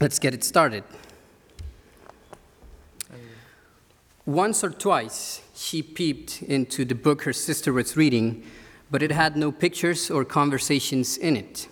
[0.00, 0.82] let's get it started.
[4.24, 8.42] Once or twice, she peeped into the book her sister was reading,
[8.90, 11.68] but it had no pictures or conversations in it.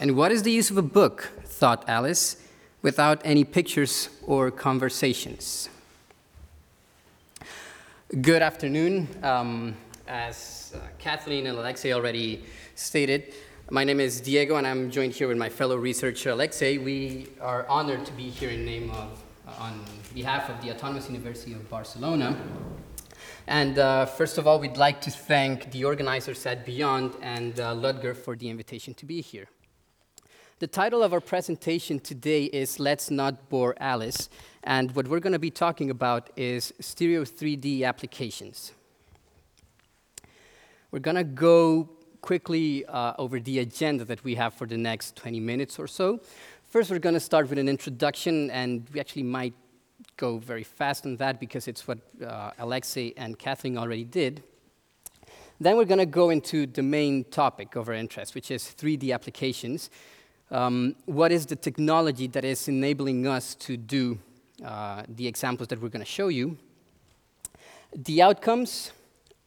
[0.00, 2.36] And what is the use of a book, thought Alice,
[2.82, 5.68] without any pictures or conversations?
[8.20, 9.08] Good afternoon.
[9.22, 9.76] Um,
[10.06, 13.34] as uh, Kathleen and Alexei already stated,
[13.70, 16.78] my name is Diego, and I'm joined here with my fellow researcher Alexei.
[16.78, 21.08] We are honored to be here in name of, uh, on behalf of the Autonomous
[21.08, 22.34] University of Barcelona.
[23.46, 27.74] And uh, first of all, we'd like to thank the organizers at Beyond and uh,
[27.74, 29.48] Ludger for the invitation to be here.
[30.60, 34.30] The title of our presentation today is Let's Not Bore Alice,
[34.64, 38.72] and what we're going to be talking about is stereo 3D applications.
[40.90, 45.16] We're going to go quickly uh, over the agenda that we have for the next
[45.16, 46.20] 20 minutes or so.
[46.68, 49.54] First, we're going to start with an introduction, and we actually might
[50.16, 54.42] go very fast on that because it's what uh, Alexei and Kathleen already did.
[55.60, 59.12] Then we're going to go into the main topic of our interest, which is 3D
[59.12, 59.90] applications.
[60.50, 64.18] Um, what is the technology that is enabling us to do
[64.64, 66.56] uh, the examples that we're going to show you?
[67.94, 68.92] The outcomes,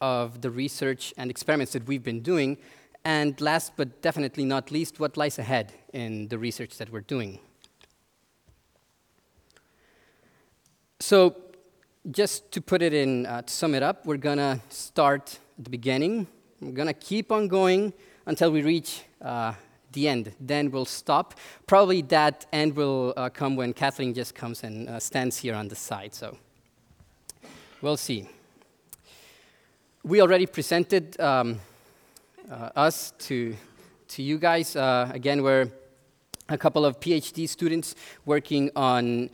[0.02, 2.58] of the research and experiments that we've been doing,
[3.04, 7.38] and last but definitely not least, what lies ahead in the research that we're doing.
[11.00, 11.36] So,
[12.10, 15.70] just to put it in, uh, to sum it up, we're gonna start at the
[15.70, 16.26] beginning.
[16.60, 17.92] We're gonna keep on going
[18.26, 19.54] until we reach uh,
[19.92, 20.32] the end.
[20.40, 21.34] Then we'll stop.
[21.66, 25.68] Probably that end will uh, come when Kathleen just comes and uh, stands here on
[25.68, 26.14] the side.
[26.14, 26.36] So,
[27.80, 28.28] we'll see.
[30.04, 31.60] We already presented um,
[32.50, 33.54] uh, us to,
[34.08, 34.74] to you guys.
[34.74, 35.70] Uh, again, we're
[36.48, 37.94] a couple of PhD students
[38.26, 39.30] working on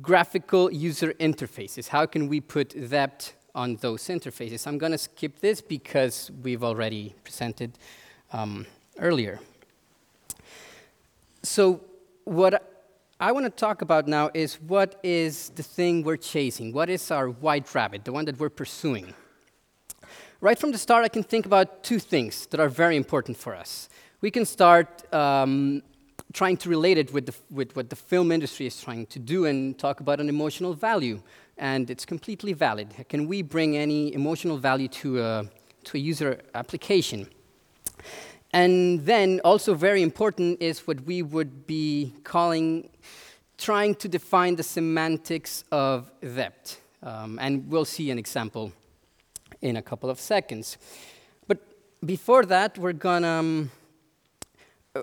[0.00, 1.88] graphical user interfaces.
[1.88, 4.68] How can we put depth on those interfaces?
[4.68, 7.76] I'm going to skip this because we've already presented
[8.32, 8.66] um,
[9.00, 9.40] earlier.
[11.42, 11.80] So,
[12.22, 12.86] what
[13.18, 16.72] I want to talk about now is what is the thing we're chasing?
[16.72, 19.12] What is our white rabbit, the one that we're pursuing?
[20.40, 23.56] Right from the start, I can think about two things that are very important for
[23.56, 23.88] us.
[24.20, 25.82] We can start um,
[26.32, 29.46] trying to relate it with, the, with what the film industry is trying to do
[29.46, 31.20] and talk about an emotional value.
[31.56, 32.94] And it's completely valid.
[33.08, 35.44] Can we bring any emotional value to a,
[35.82, 37.28] to a user application?
[38.52, 42.90] And then, also very important, is what we would be calling
[43.56, 46.80] trying to define the semantics of depth.
[47.02, 48.72] Um, and we'll see an example
[49.62, 50.78] in a couple of seconds.
[51.46, 51.58] But
[52.04, 53.70] before that, we're gonna, um,
[54.94, 55.02] uh,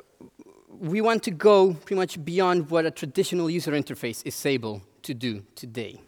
[0.80, 5.14] we want to go pretty much beyond what a traditional user interface is able to
[5.14, 6.00] do today.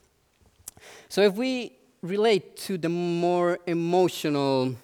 [1.10, 4.76] So if we relate to the more emotional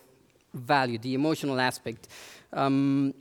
[0.53, 2.07] value, the emotional aspect,
[2.51, 3.13] um,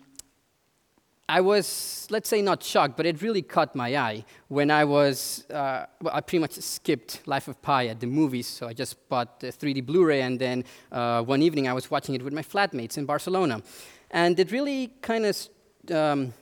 [1.32, 5.46] I was, let's say, not shocked, but it really caught my eye when I was,
[5.48, 9.08] uh, well, I pretty much skipped Life of Pi at the movies, so I just
[9.08, 12.34] bought the 3D Blu ray, and then uh, one evening I was watching it with
[12.34, 13.62] my flatmates in Barcelona.
[14.10, 15.48] And it really kind of
[15.90, 16.34] um,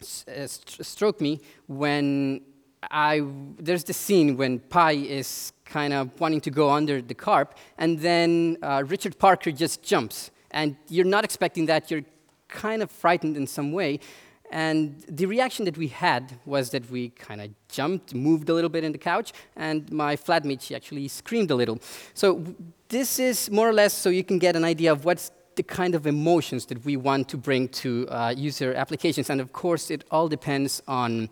[0.00, 2.40] uh, st stroked me when
[2.90, 3.22] I,
[3.58, 7.98] there's the scene when Pi is kind of wanting to go under the carp, and
[7.98, 10.30] then uh, Richard Parker just jumps.
[10.50, 12.06] And you're not expecting that, you're
[12.48, 14.00] kind of frightened in some way.
[14.50, 18.70] And the reaction that we had was that we kind of jumped, moved a little
[18.70, 21.80] bit in the couch, and my flatmate, she actually screamed a little.
[22.14, 22.54] So
[22.88, 25.94] this is more or less so you can get an idea of what's the kind
[25.94, 29.30] of emotions that we want to bring to uh, user applications.
[29.30, 31.28] And of course, it all depends on,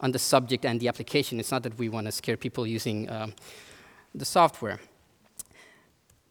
[0.00, 1.38] on the subject and the application.
[1.38, 3.34] It's not that we want to scare people using um,
[4.14, 4.80] the software.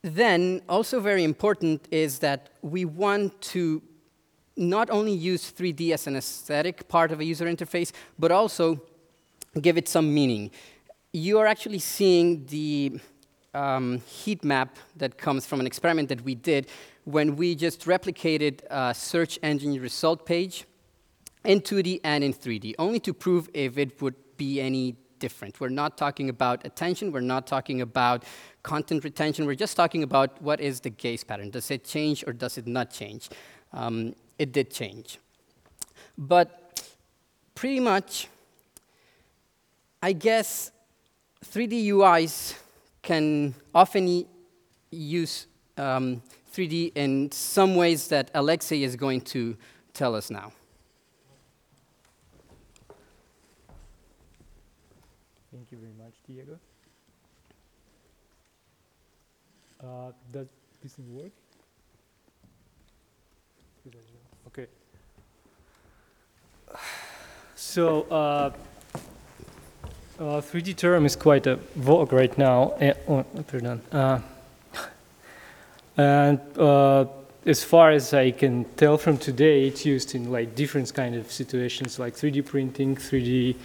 [0.01, 3.81] Then, also very important is that we want to
[4.57, 8.81] not only use 3D as an aesthetic part of a user interface, but also
[9.61, 10.51] give it some meaning.
[11.11, 12.99] You are actually seeing the
[13.53, 16.67] um, heat map that comes from an experiment that we did
[17.05, 20.65] when we just replicated a search engine result page
[21.43, 25.59] in 2D and in 3D, only to prove if it would be any different.
[25.59, 28.23] We're not talking about attention, we're not talking about
[28.63, 31.51] content retention, we're just talking about what is the gaze pattern.
[31.51, 33.29] Does it change or does it not change?
[33.71, 35.19] Um, it did change.
[36.17, 36.87] But
[37.53, 38.27] pretty much,
[40.01, 40.71] I guess
[41.45, 42.55] 3D UIs
[43.01, 44.25] can often
[44.91, 45.47] use
[45.77, 46.21] um,
[46.53, 49.57] 3D in some ways that Alexei is going to
[49.93, 50.51] tell us now.
[55.51, 56.59] Thank you very much, Diego.
[59.81, 60.47] Uh, does
[60.81, 61.31] this work?
[64.57, 64.67] Okay.
[67.55, 68.51] So, uh,
[70.17, 72.73] uh, 3D term is quite a vogue right now.
[72.79, 73.81] eh, oh, pardon.
[73.91, 74.19] Uh,
[75.97, 77.05] and uh,
[77.45, 81.29] as far as I can tell from today, it's used in like different kind of
[81.33, 83.57] situations, like 3D printing, 3D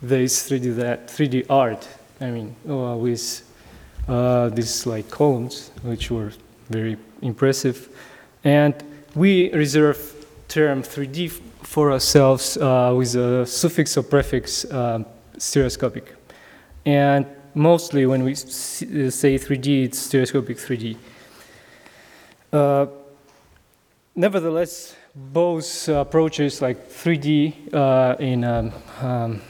[0.00, 1.86] this, 3D that, 3D art.
[2.22, 3.42] I mean, uh, with
[4.08, 6.32] uh, these like columns, which were
[6.70, 7.90] very impressive,
[8.44, 8.74] and
[9.14, 10.21] we reserve
[10.52, 15.06] term 3D f- for ourselves uh, with a suffix or prefix um,
[15.38, 16.14] stereoscopic,
[16.84, 20.96] and mostly when we uh, say 3D, it's stereoscopic 3D.
[22.52, 22.86] Uh,
[24.14, 28.70] nevertheless, both approaches, like 3D uh, in a
[29.00, 29.40] um,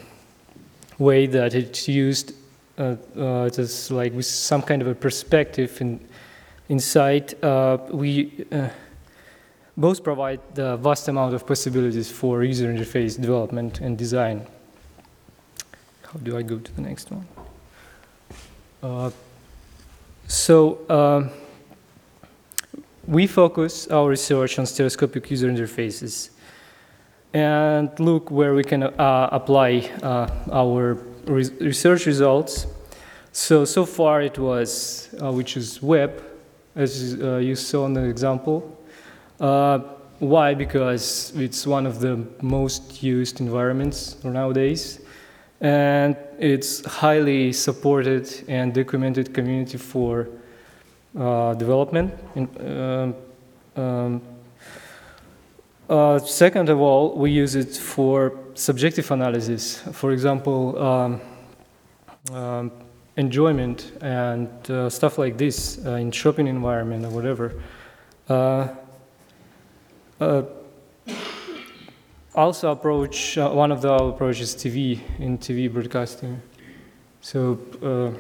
[0.99, 2.33] way that it's used,
[2.79, 5.99] uh, uh, just like with some kind of a perspective in,
[6.69, 8.69] inside, uh, we uh,
[9.77, 14.47] both provide the vast amount of possibilities for user interface development and design.
[16.03, 17.27] How do I go to the next one?
[18.83, 19.11] Uh,
[20.27, 21.31] so, um,
[23.07, 26.31] we focus our research on stereoscopic user interfaces
[27.33, 30.95] and look where we can uh, apply uh, our
[31.25, 32.67] re- research results.
[33.33, 36.23] So, so far it was, uh, which is web,
[36.77, 38.79] as uh, you saw in the example.
[39.41, 39.79] Uh,
[40.19, 40.55] why?
[40.55, 45.01] Because it's one of the most used environments nowadays,
[45.61, 50.29] and it's highly supported and documented community for
[51.19, 52.15] uh, development.
[52.37, 53.15] In,
[53.77, 54.23] um, um,
[55.89, 59.83] uh, second of all, we use it for subjective analysis.
[59.93, 61.21] For example, um,
[62.33, 62.71] um,
[63.17, 67.53] enjoyment and uh, stuff like this uh, in shopping environment or whatever.
[70.23, 70.45] Uh,
[72.37, 76.41] also approach uh, one of the approaches TV in TV broadcasting.
[77.21, 78.13] So uh,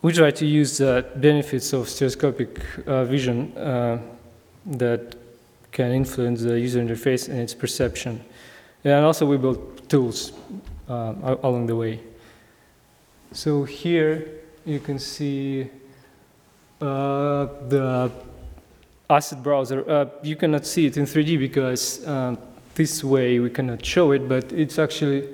[0.00, 4.00] we try to use the benefits of stereoscopic uh, vision uh,
[4.64, 5.14] that
[5.70, 8.24] can influence the user interface and its perception.
[8.82, 10.32] And also we build tools
[10.88, 12.00] uh, along the way.
[13.32, 14.26] So here
[14.64, 15.68] you can see
[16.80, 18.10] the
[19.10, 19.88] asset browser.
[19.88, 22.38] Uh, you cannot see it in 3D because um,
[22.74, 25.28] this way we cannot show it, but it's actually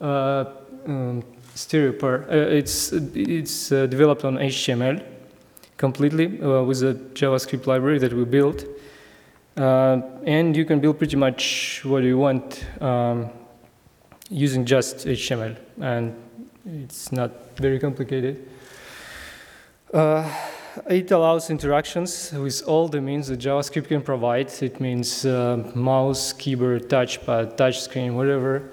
[0.00, 0.44] uh,
[0.86, 1.22] um,
[1.54, 2.28] stereo part.
[2.28, 5.02] Uh, it's it's uh, developed on HTML
[5.76, 8.64] completely uh, with a JavaScript library that we built.
[9.56, 13.28] Uh, and you can build pretty much what you want um,
[14.30, 16.14] using just HTML, and
[16.64, 18.48] it's not very complicated.
[20.88, 24.52] It allows interactions with all the means that JavaScript can provide.
[24.62, 28.70] It means uh, mouse, keyboard, touchpad, touchscreen, whatever.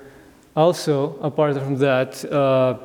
[0.56, 2.78] Also, apart from that, uh,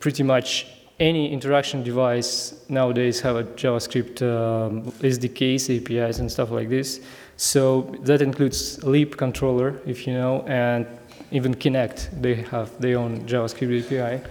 [0.00, 0.66] pretty much
[0.98, 7.00] any interaction device nowadays have a JavaScript um, SDKs, APIs, and stuff like this.
[7.36, 10.86] So that includes Leap controller, if you know, and
[11.30, 12.22] even Kinect.
[12.22, 14.24] They have their own JavaScript API.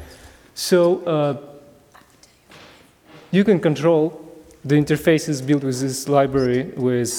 [0.56, 1.55] So uh,
[3.36, 4.22] you can control
[4.64, 7.12] the interfaces built with this library with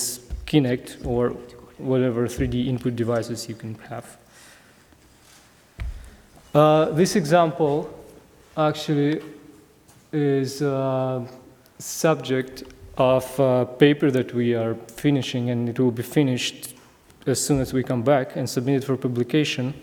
[0.46, 1.30] Kinect or
[1.76, 4.16] whatever 3D input devices you can have.
[6.54, 7.90] Uh, this example
[8.56, 9.20] actually
[10.10, 10.62] is
[11.78, 12.62] subject
[12.96, 16.74] of a paper that we are finishing, and it will be finished
[17.26, 19.74] as soon as we come back and submit it for publication.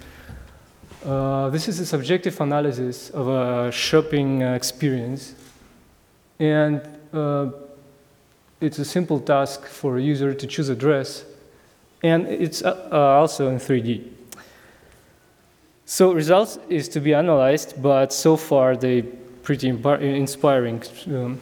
[1.06, 5.36] Uh, this is a subjective analysis of a shopping uh, experience,
[6.40, 6.82] and
[7.14, 7.50] uh,
[8.62, 11.26] it's a simple task for a user to choose a dress,
[12.02, 14.10] and it's uh, uh, also in 3D.
[15.86, 19.04] So results is to be analyzed, but so far they
[19.44, 20.82] pretty inspiring.
[21.08, 21.40] Um,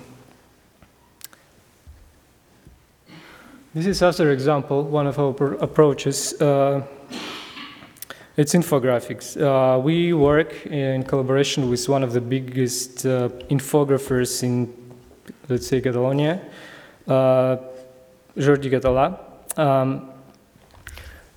[3.74, 6.34] this is another example, one of our approaches.
[6.42, 6.82] Uh,
[8.38, 9.38] it's infographics.
[9.40, 14.74] Uh, we work in collaboration with one of the biggest uh, infographers in,
[15.52, 16.42] let's say, Catalonia,
[17.08, 19.20] Jordi Català.
[19.58, 20.10] Um,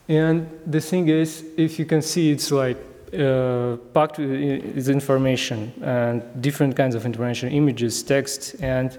[0.08, 2.76] and the thing is, if you can see, it's like
[3.12, 8.98] uh, packed with information and different kinds of information, images, text, and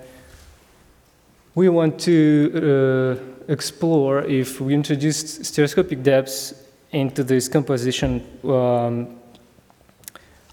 [1.54, 3.20] we want to
[3.50, 6.54] uh, explore if we introduce stereoscopic depths
[6.92, 9.18] into this composition um,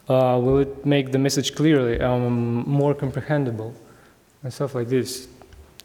[0.09, 3.75] uh, will it make the message clearly, um, more comprehensible,
[4.42, 5.28] and stuff like this.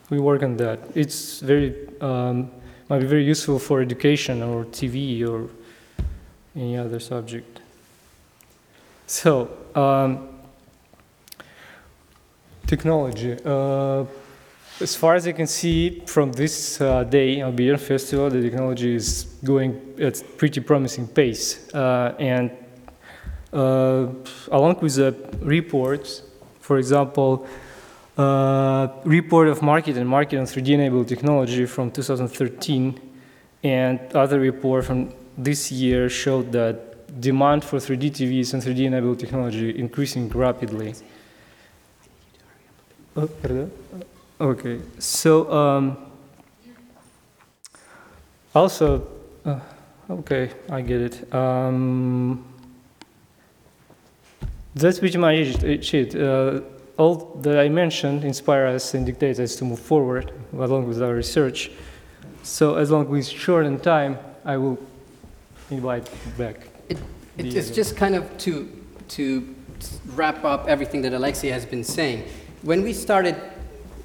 [0.09, 0.79] We work on that.
[0.95, 2.51] It's very um,
[2.89, 5.49] might be very useful for education or TV or
[6.55, 7.59] any other subject.
[9.05, 10.29] So, um,
[12.65, 13.37] technology.
[13.43, 14.05] Uh,
[14.79, 18.95] as far as I can see from this uh, day on Beyond Festival, the technology
[18.95, 21.73] is going at pretty promising pace.
[21.73, 22.51] Uh, and
[23.51, 24.07] uh,
[24.51, 26.21] along with the reports,
[26.59, 27.47] for example,
[28.17, 33.00] uh, report of market and market on 3D enabled technology from 2013
[33.63, 39.19] and other report from this year showed that demand for 3D TVs and 3D enabled
[39.19, 40.95] technology increasing rapidly.
[43.15, 43.29] Oh.
[44.39, 45.97] Okay, so um,
[48.53, 49.07] also,
[49.43, 49.59] uh,
[50.09, 51.33] okay, I get it.
[51.33, 52.45] Um,
[54.75, 56.15] that's pretty much it.
[56.15, 56.62] Uh,
[56.97, 61.13] all that I mentioned inspire us and dictate us to move forward along with our
[61.13, 61.71] research.
[62.43, 64.77] So as long as we shorten time, I will
[65.69, 66.67] invite back.
[66.89, 66.97] It,
[67.37, 68.67] it, it's just kind of to,
[69.09, 69.55] to
[70.15, 72.23] wrap up everything that Alexei has been saying.
[72.63, 73.35] When we started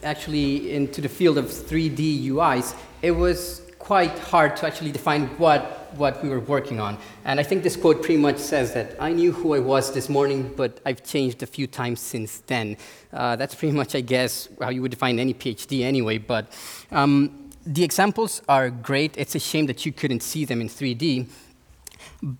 [0.02, 5.81] actually into the field of 3D UIs, it was quite hard to actually define what,
[5.96, 6.98] what we were working on.
[7.24, 10.08] And I think this quote pretty much says that I knew who I was this
[10.08, 12.76] morning, but I've changed a few times since then.
[13.12, 16.18] Uh, that's pretty much, I guess, how you would define any PhD anyway.
[16.18, 16.52] But
[16.90, 19.16] um, the examples are great.
[19.16, 21.28] It's a shame that you couldn't see them in 3D.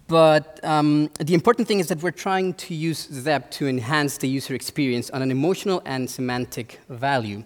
[0.07, 4.29] But um, the important thing is that we're trying to use depth to enhance the
[4.29, 7.43] user experience on an emotional and semantic value.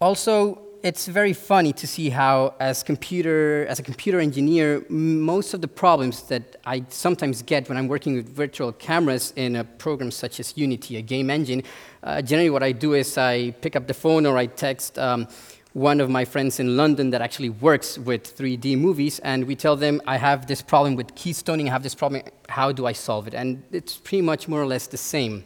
[0.00, 5.60] Also, it's very funny to see how, as, computer, as a computer engineer, most of
[5.60, 10.10] the problems that I sometimes get when I'm working with virtual cameras in a program
[10.10, 11.62] such as Unity, a game engine,
[12.02, 15.26] uh, generally what I do is I pick up the phone or I text um,
[15.72, 19.76] one of my friends in London that actually works with 3D movies, and we tell
[19.76, 23.26] them, I have this problem with keystoning, I have this problem, how do I solve
[23.26, 23.34] it?
[23.34, 25.44] And it's pretty much more or less the same.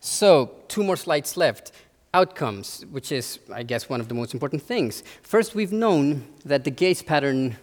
[0.00, 1.72] So, two more slides left.
[2.14, 5.02] Outcomes, which is, I guess, one of the most important things.
[5.22, 7.58] First, we've known that the gaze pattern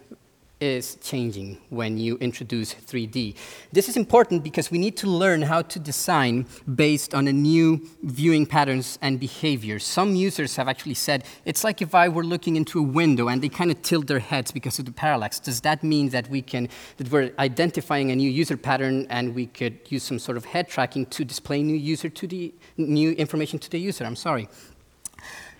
[0.59, 3.35] is changing when you introduce 3D.
[3.71, 6.45] This is important because we need to learn how to design
[6.75, 9.79] based on a new viewing patterns and behavior.
[9.79, 13.41] Some users have actually said, it's like if I were looking into a window and
[13.41, 15.39] they kind of tilt their heads because of the parallax.
[15.39, 19.47] Does that mean that we can, that we're identifying a new user pattern and we
[19.47, 23.59] could use some sort of head tracking to display new user to the, new information
[23.59, 24.05] to the user?
[24.05, 24.47] I'm sorry.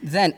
[0.01, 0.35] Then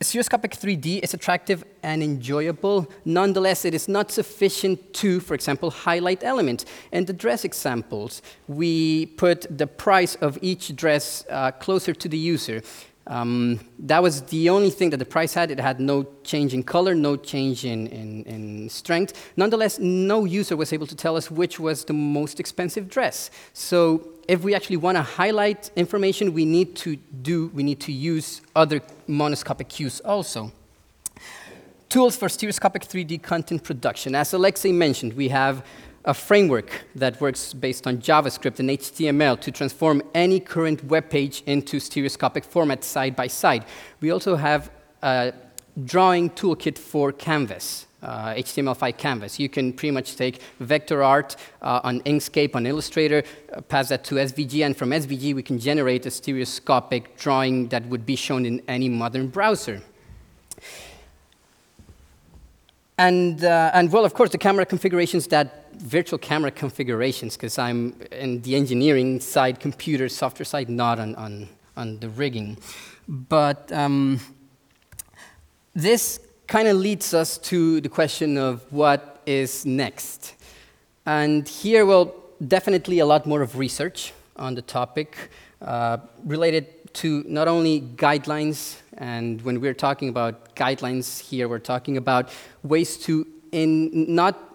[0.00, 2.86] Stereoscopic 3D is attractive and enjoyable.
[3.04, 6.64] Nonetheless, it is not sufficient to, for example, highlight elements.
[6.92, 12.16] In the dress examples, we put the price of each dress uh, closer to the
[12.16, 12.62] user.
[13.08, 15.50] Um, that was the only thing that the price had.
[15.50, 19.32] It had no change in color, no change in, in, in, strength.
[19.34, 23.30] Nonetheless, no user was able to tell us which was the most expensive dress.
[23.54, 27.92] So if we actually want to highlight information, we need to do, we need to
[27.92, 30.52] use other monoscopic cues also.
[31.88, 34.14] Tools for stereoscopic 3D content production.
[34.14, 35.64] As Alexei mentioned, we have
[36.08, 41.42] a framework that works based on JavaScript and HTML to transform any current web page
[41.46, 43.64] into stereoscopic format side by side.
[44.00, 44.70] We also have
[45.02, 45.34] a
[45.84, 49.38] drawing toolkit for Canvas uh, HTML5 canvas.
[49.38, 53.22] You can pretty much take vector art uh, on Inkscape, on Illustrator,
[53.52, 57.86] uh, pass that to SVG, and from SVG we can generate a stereoscopic drawing that
[57.86, 59.82] would be shown in any modern browser.
[62.98, 68.00] And, uh, and well, of course, the camera configurations that virtual camera configurations, because I'm
[68.12, 72.58] in the engineering side, computer, software side, not on, on, on the rigging.
[73.08, 74.20] But um,
[75.74, 80.34] this kind of leads us to the question of what is next.
[81.06, 82.14] And here, well,
[82.46, 85.16] definitely a lot more of research on the topic
[85.62, 91.96] uh, related to not only guidelines, and when we're talking about guidelines here, we're talking
[91.96, 92.30] about
[92.62, 94.47] ways to in not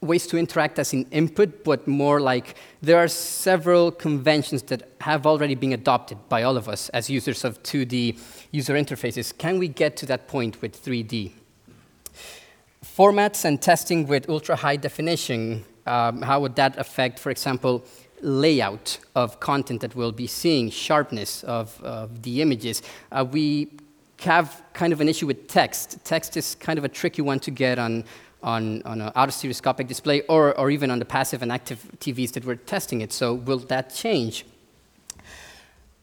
[0.00, 5.26] ways to interact as an input, but more like there are several conventions that have
[5.26, 8.18] already been adopted by all of us as users of 2D
[8.52, 9.36] user interfaces.
[9.36, 11.32] Can we get to that point with 3D?
[12.84, 17.84] Formats and testing with ultra high definition, um, how would that affect, for example,
[18.20, 22.82] layout of content that we'll be seeing, sharpness of, of the images?
[23.10, 23.68] Uh, we
[24.20, 25.98] have kind of an issue with text.
[26.04, 28.04] Text is kind of a tricky one to get on,
[28.42, 32.44] on, on an autostereoscopic display or, or even on the passive and active TVs that
[32.44, 33.12] we're testing it.
[33.12, 34.44] So will that change?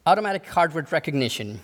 [0.06, 1.60] Automatic hardware recognition.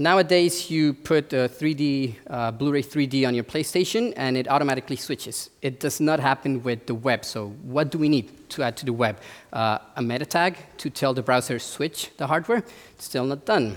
[0.00, 5.50] Nowadays, you put a 3D, uh, Blu-ray 3D on your PlayStation, and it automatically switches.
[5.60, 7.22] It does not happen with the web.
[7.22, 9.18] So, what do we need to add to the web?
[9.52, 12.64] Uh, a meta tag to tell the browser switch the hardware.
[12.96, 13.76] Still not done.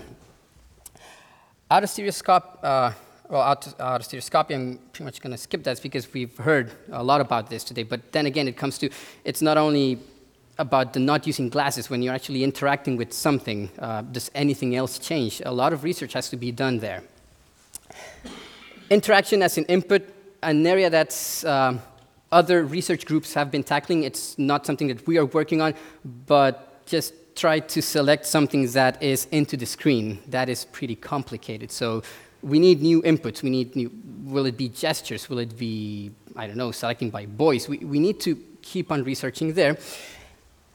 [1.70, 2.92] Autostereoscope, uh,
[3.28, 7.20] well, auto, autostereoscopy, I'm pretty much going to skip that because we've heard a lot
[7.20, 7.82] about this today.
[7.82, 8.90] But then again, it comes to
[9.24, 9.98] it's not only
[10.58, 13.70] about the not using glasses when you're actually interacting with something.
[13.78, 15.42] Uh, does anything else change?
[15.44, 17.02] A lot of research has to be done there.
[18.90, 20.02] Interaction as an input,
[20.42, 21.74] an area that uh,
[22.30, 24.04] other research groups have been tackling.
[24.04, 25.74] It's not something that we are working on,
[26.26, 30.20] but just try to select something that is into the screen.
[30.28, 31.72] That is pretty complicated.
[31.72, 32.02] So
[32.44, 33.42] we need new inputs.
[33.42, 33.90] We need new,
[34.24, 35.28] will it be gestures?
[35.30, 37.68] Will it be, I don't know, selecting by voice?
[37.68, 39.78] We, we need to keep on researching there.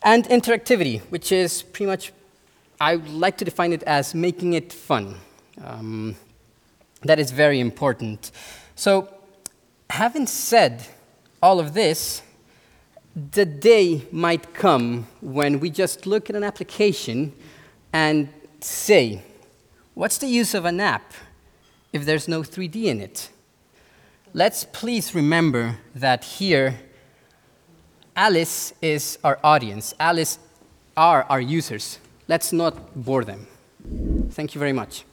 [0.01, 2.11] And interactivity, which is pretty much,
[2.81, 5.15] I would like to define it as making it fun.
[5.63, 6.15] Um,
[7.03, 8.31] that is very important.
[8.75, 9.13] So,
[9.89, 10.85] having said
[11.41, 12.23] all of this,
[13.31, 17.33] the day might come when we just look at an application
[17.93, 19.21] and say,
[19.93, 21.13] what's the use of an app
[21.91, 23.29] if there's no 3D in it?
[24.33, 26.79] Let's please remember that here
[28.15, 29.93] Alice is our audience.
[29.99, 30.39] Alice
[30.97, 31.99] are our users.
[32.27, 33.47] Let's not bore them.
[34.31, 35.05] Thank you very much.